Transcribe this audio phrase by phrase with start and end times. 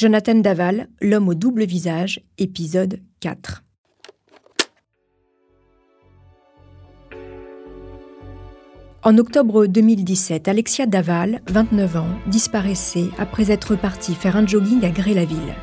[0.00, 3.62] Jonathan Daval, L'homme au double visage, épisode 4.
[9.02, 14.88] En octobre 2017, Alexia Daval, 29 ans, disparaissait après être partie faire un jogging à
[14.88, 15.54] Gré-la-Ville.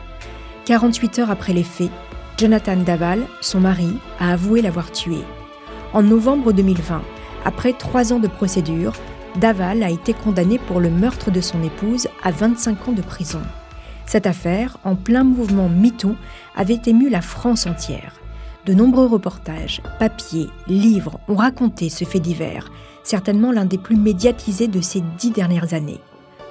[0.65, 1.89] 48 heures après les faits,
[2.38, 5.25] Jonathan Daval, son mari, a avoué l'avoir tuée.
[5.93, 7.01] En novembre 2020,
[7.43, 8.93] après trois ans de procédure,
[9.38, 13.41] Daval a été condamné pour le meurtre de son épouse à 25 ans de prison.
[14.07, 16.15] Cette affaire, en plein mouvement MeToo,
[16.55, 18.13] avait ému la France entière.
[18.65, 22.71] De nombreux reportages, papiers, livres ont raconté ce fait divers,
[23.03, 25.99] certainement l'un des plus médiatisés de ces dix dernières années.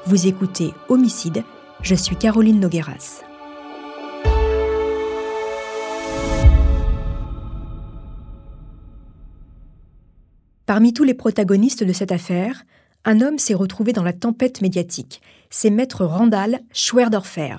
[0.04, 1.44] Vous écoutez Homicide,
[1.80, 3.22] je suis Caroline Nogueras.
[10.66, 12.64] Parmi tous les protagonistes de cette affaire,
[13.06, 15.22] un homme s'est retrouvé dans la tempête médiatique.
[15.48, 17.56] C'est maître Randall Schwerdorfer.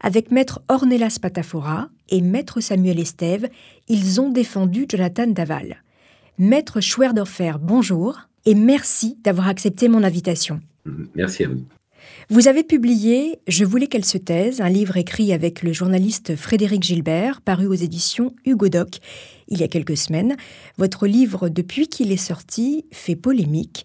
[0.00, 3.48] Avec maître Ornelas Patafora et maître Samuel Estève,
[3.88, 5.82] ils ont défendu Jonathan Daval.
[6.38, 10.60] Maître Schwerdorfer, bonjour et merci d'avoir accepté mon invitation.
[11.14, 11.64] Merci à vous.
[12.30, 16.82] Vous avez publié Je voulais qu'elle se taise, un livre écrit avec le journaliste Frédéric
[16.82, 19.00] Gilbert, paru aux éditions Hugo Doc
[19.52, 20.36] il y a quelques semaines.
[20.78, 23.84] Votre livre, depuis qu'il est sorti, fait polémique.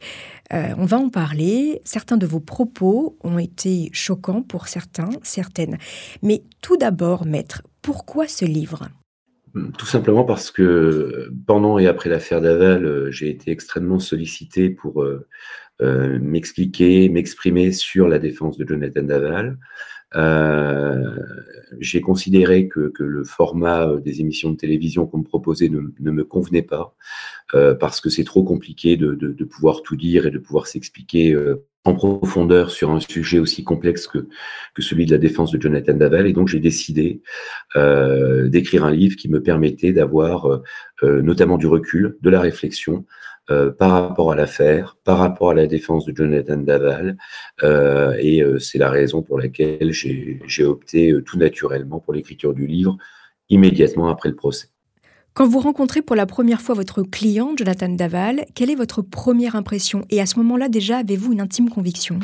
[0.54, 1.82] Euh, on va en parler.
[1.84, 5.78] Certains de vos propos ont été choquants pour certains, certaines.
[6.23, 8.88] Mais tout d'abord, maître, pourquoi ce livre?
[9.78, 15.04] Tout simplement parce que pendant et après l'affaire Daval, euh, j'ai été extrêmement sollicité pour
[15.81, 19.58] euh, euh, m'expliquer, m'exprimer sur la défense de Jonathan Daval.
[21.80, 26.64] j'ai considéré que, le format des émissions de télévision qu'on me proposait ne, me convenait
[26.64, 26.95] pas,
[27.80, 31.36] parce que c'est trop compliqué de, pouvoir tout dire et de pouvoir s'expliquer
[31.88, 34.28] en profondeur sur un sujet aussi complexe que,
[34.73, 36.28] que celui de la défense de Jonathan Daval.
[36.28, 37.22] Et donc, j'ai décidé
[37.76, 40.64] euh, d'écrire un livre qui me permettait d'avoir euh,
[41.04, 43.05] euh, notamment du recul, de la réflexion
[43.78, 47.18] par rapport à l'affaire, par rapport à la défense de Jonathan Daval.
[47.64, 52.98] et c'est la raison pour laquelle j'ai opté tout naturellement pour l'écriture du livre
[53.50, 54.68] immédiatement après le procès.
[55.34, 59.56] Quand vous rencontrez pour la première fois votre client, Jonathan Daval, quelle est votre première
[59.56, 60.04] impression?
[60.10, 62.18] Et à ce moment-là, déjà, avez-vous une intime conviction?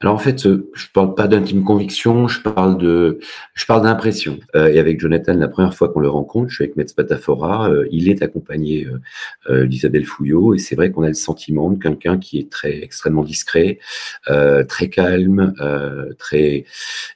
[0.00, 2.78] Alors en fait, euh, je ne parle pas d'intime conviction, je parle
[3.82, 4.38] d'impression.
[4.56, 7.68] Euh, et avec Jonathan, la première fois qu'on le rencontre, je suis avec Metz Patafora,
[7.68, 8.86] euh, il est accompagné
[9.48, 13.24] d'Isabelle Fouillot, et c'est vrai qu'on a le sentiment de quelqu'un qui est très extrêmement
[13.24, 13.78] discret,
[14.26, 15.52] très calme,
[16.18, 16.64] très,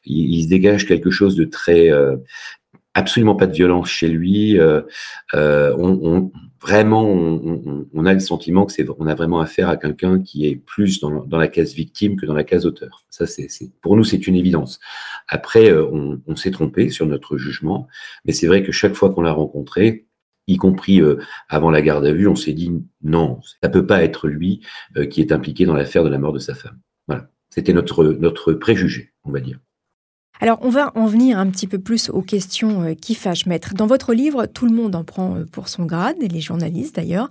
[0.05, 1.91] il, se dégage quelque chose de très
[2.94, 4.59] absolument pas de violence chez lui.
[6.66, 10.56] Vraiment, on, a le sentiment que c'est, on a vraiment affaire à quelqu'un qui est
[10.56, 13.04] plus dans, la case victime que dans la case auteur.
[13.10, 13.48] Ça, c'est,
[13.82, 14.80] pour nous, c'est une évidence.
[15.28, 15.86] Après, euh,
[16.26, 17.86] on, s'est trompé sur notre jugement,
[18.25, 20.06] mais c'est vrai que chaque fois qu'on l'a rencontré,
[20.47, 21.02] y compris
[21.48, 24.60] avant la garde à vue, on s'est dit non, ça peut pas être lui
[25.10, 26.78] qui est impliqué dans l'affaire de la mort de sa femme.
[27.08, 29.58] Voilà, c'était notre préjugé, on va dire.
[30.40, 33.72] Alors, on va en venir un petit peu plus aux questions euh, qui fâchent, maître.
[33.72, 37.28] Dans votre livre, tout le monde en prend euh, pour son grade, les journalistes d'ailleurs,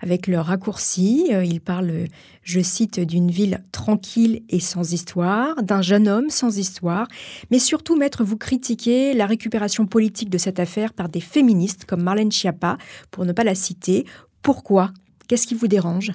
[0.00, 1.28] avec leurs raccourcis.
[1.32, 2.06] Euh, ils parlent,
[2.42, 7.06] je cite, d'une ville tranquille et sans histoire, d'un jeune homme sans histoire.
[7.50, 12.02] Mais surtout, maître, vous critiquez la récupération politique de cette affaire par des féministes comme
[12.02, 12.78] Marlène Schiappa,
[13.10, 14.06] pour ne pas la citer.
[14.40, 14.92] Pourquoi?
[15.28, 16.12] Qu'est-ce qui vous dérange?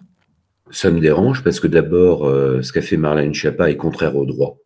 [0.72, 4.58] Ça me dérange parce que d'abord, ce qu'a fait Marlène Schiappa est contraire au droit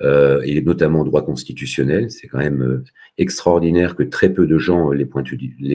[0.00, 2.10] euh, et notamment au droit constitutionnel.
[2.10, 2.84] C'est quand même euh,
[3.18, 5.30] extraordinaire que très peu de gens les pointent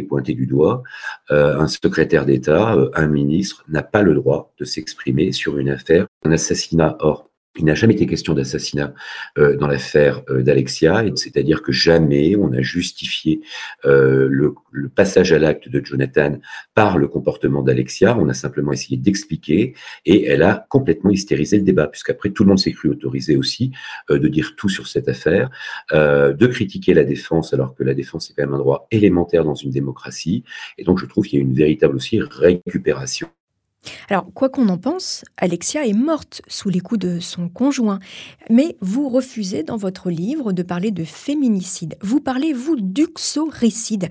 [0.07, 0.83] pointé du doigt.
[1.31, 6.07] Euh, un secrétaire d'État, un ministre, n'a pas le droit de s'exprimer sur une affaire,
[6.23, 6.97] un assassinat.
[7.00, 8.94] Or, il n'a jamais été question d'assassinat
[9.38, 13.42] euh, dans l'affaire euh, d'Alexia, c'est-à-dire que jamais on a justifié
[13.86, 14.54] euh, le,
[14.94, 16.38] passage à l'acte de Jonathan
[16.74, 18.18] par le comportement d'Alexia.
[18.20, 19.74] On a simplement essayé d'expliquer
[20.06, 23.72] et elle a complètement hystérisé le débat, puisqu'après tout le monde s'est cru autorisé aussi
[24.10, 25.50] de dire tout sur cette affaire,
[25.94, 29.56] de critiquer la défense alors que la défense est quand même un droit élémentaire dans
[29.56, 30.44] une démocratie.
[30.78, 33.30] Et donc je trouve qu'il y a une véritable aussi récupération
[34.10, 38.00] alors, quoi qu'on en pense, Alexia est morte sous les coups de son conjoint.
[38.50, 41.96] Mais vous refusez dans votre livre de parler de féminicide.
[42.02, 44.10] Vous parlez, vous, d'uxoricide.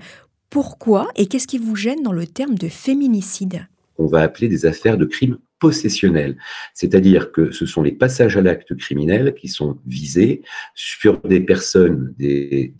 [0.49, 3.67] Pourquoi et qu'est-ce qui vous gêne dans le terme de féminicide?
[3.97, 6.37] On va appeler des affaires de crimes possessionnel,
[6.73, 10.41] c'est-à-dire que ce sont les passages à l'acte criminel qui sont visés
[10.73, 12.73] sur des personnes, des,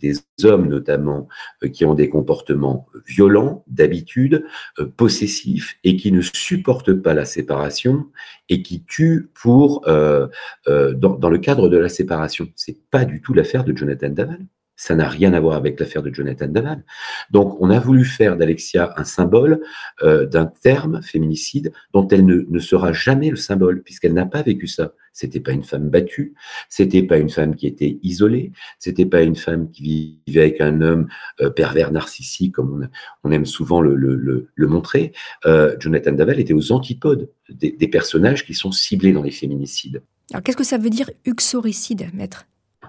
[0.44, 1.28] hommes notamment,
[1.64, 4.44] euh, qui ont des comportements violents, d'habitude,
[4.78, 8.06] euh, possessifs, et qui ne supportent pas la séparation
[8.48, 10.28] et qui tuent pour, euh,
[10.66, 12.48] dans, le cadre de la séparation.
[12.54, 14.46] C'est pas du tout l'affaire de Jonathan Daval.
[14.76, 16.84] Ça n'a rien à voir avec l'affaire de Jonathan Daval.
[17.30, 19.60] Donc, on a voulu faire d'Alexia un symbole
[20.02, 24.66] euh, d'un terme féminicide dont elle ne, sera jamais le symbole, puisqu'elle n'a pas vécu
[24.66, 24.92] ça.
[25.14, 26.34] C'était pas une femme battue,
[26.68, 30.82] c'était pas une femme qui était isolée, c'était pas une femme qui vivait avec un
[30.82, 31.08] homme
[31.40, 32.90] euh, pervers narcissique, comme
[33.24, 35.12] on, aime souvent le, montrer.
[35.46, 40.02] Euh, Jonathan Daval était aux antipodes des, des personnages qui sont ciblés dans les féminicides.
[40.32, 42.46] Alors, qu'est-ce que ça veut dire uxoricide, maître?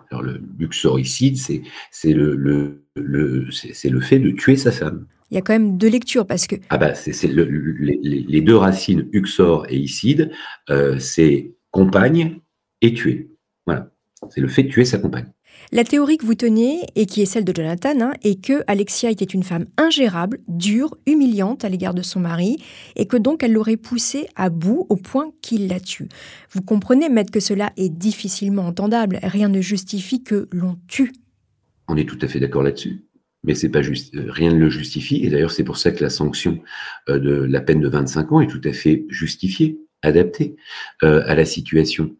[0.09, 5.05] Alors, le luxoricide, c'est le, le, le, le fait de tuer sa femme.
[5.29, 6.55] Il y a quand même deux lectures parce que.
[6.69, 10.31] Ah bah, c'est les, les, deux racines, uxor et icide,
[10.69, 12.39] euh, c'est compagne
[12.81, 13.29] et tuer.
[13.65, 13.91] Voilà.
[14.29, 15.31] C'est le fait de tuer sa compagne.
[15.73, 19.11] La théorie que vous tenez, et qui est celle de Jonathan, hein, est que Alexia
[19.11, 22.55] était une femme ingérable, dure, humiliante à l'égard de son mari,
[22.95, 26.07] et que donc elle l'aurait poussé à bout au point qu'il la tue.
[26.51, 29.19] Vous comprenez, maître, que cela est difficilement entendable.
[29.23, 31.11] Rien ne justifie que l'on tue.
[31.89, 33.03] On est tout à fait d'accord là-dessus.
[33.43, 35.23] Mais c'est pas juste, euh, rien ne le justifie.
[35.25, 36.59] Et d'ailleurs, c'est pour ça que la sanction
[37.09, 40.55] euh, de la peine de 25 ans est tout à fait justifiée, adaptée
[41.03, 42.15] euh, à la situation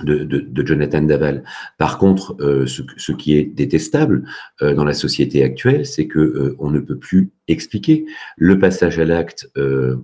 [0.00, 1.44] de, Jonathan Daval.
[1.78, 4.24] Par contre, euh, ce, qui est détestable
[4.62, 8.06] euh, dans la société actuelle, c'est que euh, on ne peut plus expliquer.
[8.36, 9.50] Le passage à l'acte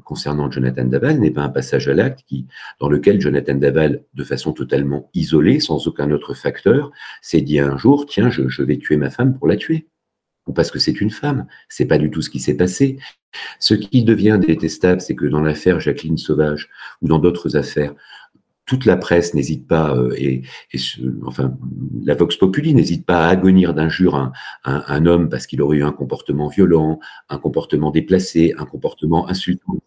[0.04, 2.46] concernant Jonathan Daval n'est pas un passage à l'acte qui,
[2.80, 6.90] dans lequel Jonathan Daval, de façon totalement isolée, sans aucun autre facteur,
[7.22, 9.86] s'est dit un jour tiens, je, je vais tuer ma femme pour la tuer
[10.48, 11.46] ou parce que c'est une femme.
[11.68, 12.98] C'est pas du tout ce qui s'est passé.
[13.60, 16.70] Ce qui devient détestable, c'est que dans l'affaire Jacqueline Sauvage
[17.02, 17.94] ou dans d'autres affaires,
[18.68, 20.42] toute la presse n'hésite pas, euh, et,
[21.24, 21.56] enfin,
[22.04, 24.32] la Vox Populi n'hésite pas à agonir d'injures un,
[24.64, 27.00] un, homme parce qu'il aurait eu un comportement violent,
[27.30, 29.78] un comportement déplacé, un comportement insultant.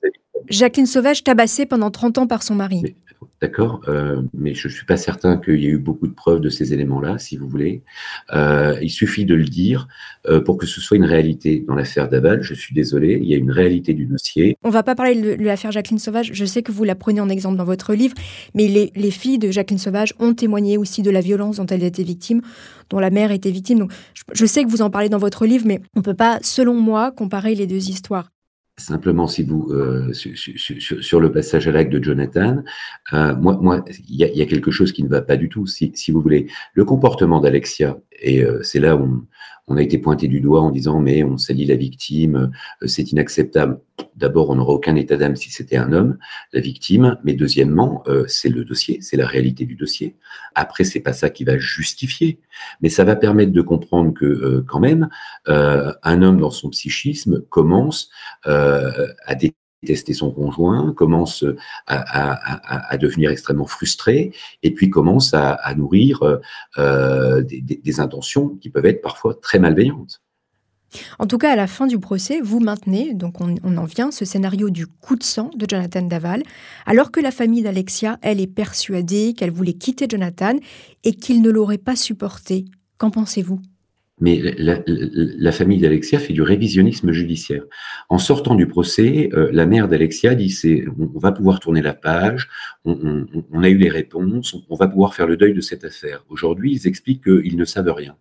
[0.49, 2.95] Jacqueline Sauvage tabassée pendant 30 ans par son mari.
[3.41, 6.41] D'accord, euh, mais je ne suis pas certain qu'il y ait eu beaucoup de preuves
[6.41, 7.81] de ces éléments-là, si vous voulez.
[8.33, 9.87] Euh, il suffit de le dire
[10.27, 11.65] euh, pour que ce soit une réalité.
[11.67, 14.57] Dans l'affaire Daval, je suis désolé, il y a une réalité du dossier.
[14.63, 17.19] On ne va pas parler de l'affaire Jacqueline Sauvage, je sais que vous la prenez
[17.19, 18.13] en exemple dans votre livre,
[18.53, 21.83] mais les, les, filles de Jacqueline Sauvage ont témoigné aussi de la violence dont elle
[21.83, 22.41] était victime,
[22.91, 23.79] dont la mère était victime.
[23.79, 26.13] Donc, je, je sais que vous en parlez dans votre livre, mais on ne peut
[26.13, 28.29] pas, selon moi, comparer les deux histoires.
[28.77, 32.63] Simplement, si vous euh, sur, le passage à l'acte de Jonathan,
[33.13, 35.67] euh, moi, moi, il y, a quelque chose qui ne va pas du tout.
[35.67, 39.25] Si, si vous voulez, le comportement d'Alexia, et euh, c'est là où
[39.67, 42.51] on a été pointé du doigt en disant mais on salit la victime,
[42.81, 43.79] euh, c'est inacceptable.
[44.15, 46.17] D'abord, on n'aurait aucun état d'âme si c'était un homme,
[46.53, 50.15] la victime, mais deuxièmement, euh, c'est le dossier, c'est la réalité du dossier.
[50.55, 52.39] Après, c'est pas ça qui va justifier,
[52.81, 55.09] mais ça va permettre de comprendre que quand même,
[55.45, 58.09] un homme dans son psychisme commence
[58.43, 59.35] à
[59.83, 61.43] détester son conjoint, commence
[61.87, 64.31] à, devenir extrêmement frustré,
[64.63, 66.21] et puis commence à, nourrir
[66.77, 70.21] euh, des, intentions qui peuvent être parfois très malveillantes.
[71.19, 74.11] En tout cas, à la fin du procès, vous maintenez, donc on, on en vient,
[74.11, 76.43] ce scénario du coup de sang de Jonathan Daval,
[76.85, 80.57] alors que la famille d'Alexia, elle, est persuadée qu'elle voulait quitter Jonathan
[81.03, 82.65] et qu'il ne l'aurait pas supporté.
[82.97, 83.61] Qu'en pensez-vous?
[84.21, 87.63] Mais la, famille d'Alexia fait du révisionnisme judiciaire.
[88.07, 91.93] En sortant du procès, euh, la mère d'Alexia dit c'est on, va pouvoir tourner la
[91.93, 92.47] page,
[92.85, 93.25] on,
[93.61, 96.23] a eu les réponses, on, va pouvoir faire le deuil de cette affaire.
[96.29, 98.15] Aujourd'hui, ils expliquent qu'ils ne savent rien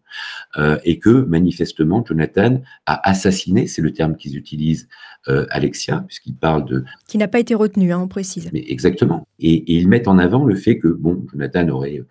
[0.56, 4.88] euh, et que manifestement Jonathan a assassiné, c'est le terme qu'ils utilisent,
[5.28, 8.50] euh, Alexia, puisqu'ils parlent de qui n'a pas été retenu, hein, on précise.
[8.52, 9.26] Mais exactement.
[9.38, 12.02] Et, et, ils mettent en avant le fait que bon, Jonathan aurait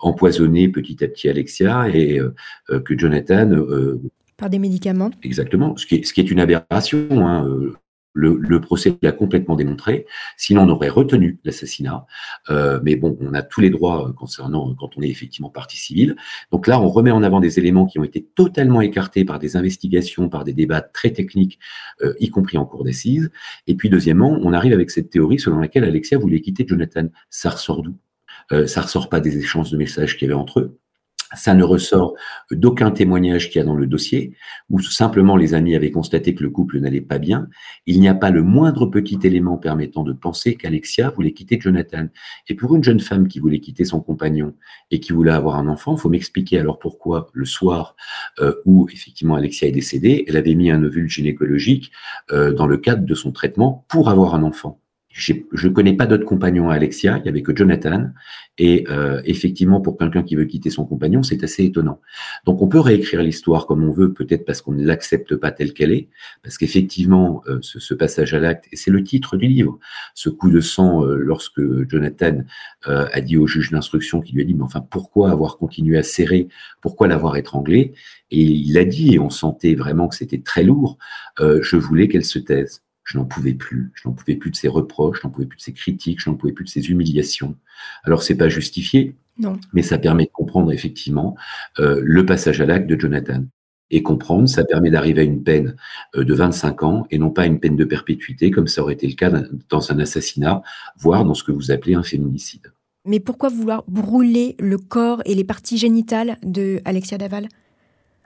[0.00, 2.20] empoisonné petit à petit Alexia et
[2.68, 4.00] que Jonathan euh,
[4.36, 7.06] Par des médicaments Exactement, ce qui est, ce qui est une aberration.
[7.10, 7.48] Hein,
[8.16, 10.06] euh, le, procès l'a complètement démontré.
[10.36, 12.06] Sinon, on aurait retenu l'assassinat.
[12.50, 16.16] Euh, mais bon, on a tous les droits concernant quand on est effectivement partie civile.
[16.52, 19.56] Donc là, on remet en avant des éléments qui ont été totalement écartés par des
[19.56, 21.58] investigations, par des débats très techniques,
[22.20, 23.30] y compris en cours d'assises.
[23.66, 27.08] Et puis, deuxièmement, on arrive avec cette théorie selon laquelle Alexia voulait quitter Jonathan.
[27.30, 27.96] Ça ressort d'où?
[28.66, 30.78] Ça ressort pas des échanges de messages qu'il y avait entre eux.
[31.36, 32.14] Ça ne ressort
[32.50, 34.36] d'aucun témoignage qu'il y a dans le dossier,
[34.70, 37.48] où simplement les amis avaient constaté que le couple n'allait pas bien.
[37.86, 42.08] Il n'y a pas le moindre petit élément permettant de penser qu'Alexia voulait quitter Jonathan.
[42.48, 44.54] Et pour une jeune femme qui voulait quitter son compagnon
[44.90, 47.96] et qui voulait avoir un enfant, il faut m'expliquer alors pourquoi le soir
[48.40, 51.92] euh, où effectivement Alexia est décédée, elle avait mis un ovule gynécologique
[52.32, 54.80] euh, dans le cadre de son traitement pour avoir un enfant.
[55.16, 58.10] Je ne connais pas d'autres compagnons à Alexia, il n'y avait que Jonathan.
[58.58, 62.00] Et euh, effectivement, pour quelqu'un qui veut quitter son compagnon, c'est assez étonnant.
[62.46, 65.72] Donc on peut réécrire l'histoire comme on veut, peut-être parce qu'on ne l'accepte pas telle
[65.72, 66.08] qu'elle est,
[66.42, 69.78] parce qu'effectivement, euh, ce, passage à l'acte, et c'est le titre du livre,
[70.14, 72.42] ce coup de sang euh, lorsque Jonathan
[72.86, 76.02] a dit au juge d'instruction qui lui a dit, mais enfin, pourquoi avoir continué à
[76.02, 76.48] serrer,
[76.82, 77.94] pourquoi l'avoir étranglé
[78.30, 80.98] Et il a dit, et on sentait vraiment que c'était très lourd,
[81.38, 82.82] je voulais qu'elle se taise.
[83.04, 83.92] Je n'en pouvais plus.
[83.94, 86.30] Je n'en pouvais plus de ses reproches, je n'en pouvais plus de ses critiques, je
[86.30, 87.56] n'en pouvais plus de ses humiliations.
[88.04, 89.58] Alors, c'est pas justifié, non.
[89.72, 91.36] mais ça permet de comprendre effectivement
[91.78, 93.44] euh, le passage à l'acte de Jonathan.
[93.90, 95.76] Et comprendre, ça permet d'arriver à une peine
[96.16, 98.94] euh, de 25 ans et non pas à une peine de perpétuité, comme ça aurait
[98.94, 99.30] été le cas
[99.68, 100.62] dans un assassinat,
[100.98, 102.72] voire dans ce que vous appelez un féminicide.
[103.06, 107.48] Mais pourquoi vouloir brûler le corps et les parties génitales de Alexia Daval?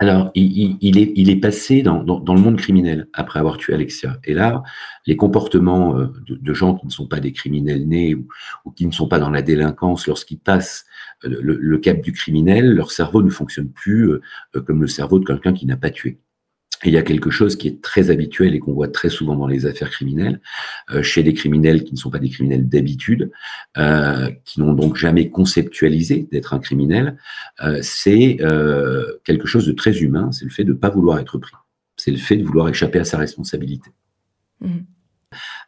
[0.00, 4.20] Alors, il, est, il est passé dans, le monde criminel après avoir tué Alexia.
[4.22, 4.62] Et là,
[5.06, 8.92] les comportements euh, de, gens qui ne sont pas des criminels nés ou, qui ne
[8.92, 10.84] sont pas dans la délinquance, lorsqu'ils passent
[11.24, 14.20] euh, le, cap du criminel, leur cerveau ne fonctionne plus euh,
[14.64, 16.20] comme le cerveau de quelqu'un qui n'a pas tué
[16.84, 19.46] il y a quelque chose qui est très habituel et qu'on voit très souvent dans
[19.46, 20.40] les affaires criminelles,
[20.90, 23.30] euh, chez des criminels qui ne sont pas des criminels d'habitude,
[23.76, 27.16] euh, qui n'ont donc jamais conceptualisé d'être un criminel,
[27.62, 28.38] euh, c'est
[29.24, 31.52] quelque chose de très humain, c'est le fait de ne pas vouloir être pris,
[31.96, 33.90] c'est le fait de vouloir échapper à sa responsabilité.
[34.60, 34.78] Mmh.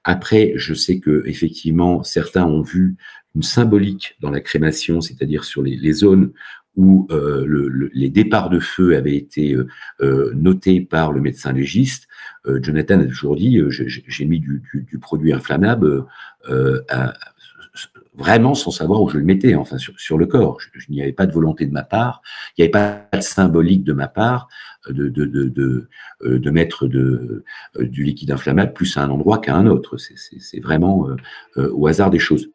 [0.05, 2.97] Après, je sais que effectivement, certains ont vu
[3.35, 6.33] une symbolique dans la crémation, c'est-à-dire sur les, les, zones
[6.77, 9.67] où euh, le, les départs de feu avaient été euh,
[10.01, 12.07] euh, notés par le médecin légiste,
[12.47, 16.07] Jonathan a toujours dit j'ai mis du, du, produit inflammable
[18.15, 20.59] vraiment sans savoir où je le mettais, enfin sur, sur le corps.
[20.59, 22.23] Je, n'y avait pas de volonté de ma part,
[22.57, 24.49] il n'y avait pas de symbolique de ma part
[24.89, 25.89] de, de, de, de,
[26.23, 27.45] de mettre de,
[27.79, 29.99] du liquide inflammable plus à un endroit qu'à un autre.
[29.99, 31.09] C'est vraiment
[31.57, 32.49] au hasard des choses.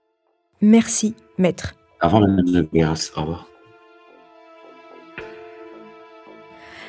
[0.61, 1.75] Merci, maître.
[2.01, 3.47] Revoir, Madame Au revoir.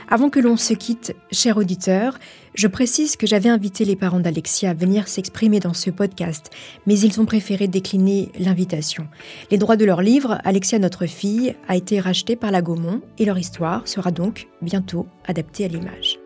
[0.09, 2.19] Avant que l'on se quitte, cher auditeur,
[2.55, 6.51] je précise que j'avais invité les parents d'Alexia à venir s'exprimer dans ce podcast,
[6.87, 9.09] mais ils ont préféré décliner l'invitation.
[9.51, 13.25] Les droits de leur livre, Alexia notre fille, a été racheté par la Gaumont et
[13.25, 16.21] leur histoire sera donc bientôt adaptée à l'image.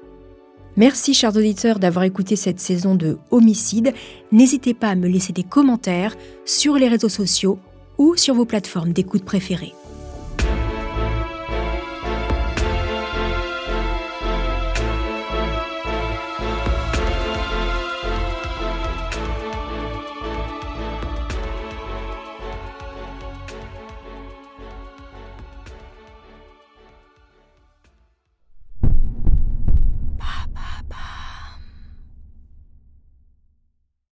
[0.77, 3.95] Merci chers auditeurs d'avoir écouté cette saison de Homicide.
[4.31, 7.59] N'hésitez pas à me laisser des commentaires sur les réseaux sociaux
[7.97, 9.73] ou sur vos plateformes d'écoute préférées.